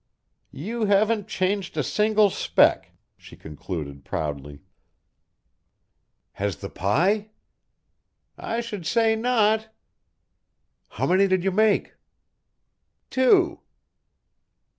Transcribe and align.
"You 0.49 0.85
haven't 0.85 1.27
changed 1.27 1.77
a 1.77 1.83
single 1.83 2.31
speck," 2.31 2.91
she 3.17 3.35
concluded 3.35 4.03
proudly. 4.03 4.61
"Has 6.31 6.55
the 6.55 6.71
pie?" 6.71 7.29
"I 8.35 8.61
should 8.61 8.87
say 8.87 9.15
not." 9.15 9.69
"How 10.89 11.05
many 11.05 11.27
did 11.27 11.43
you 11.43 11.51
make?" 11.51 11.93
"Two." 13.11 13.59